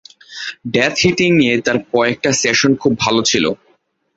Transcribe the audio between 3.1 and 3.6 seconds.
ছিল।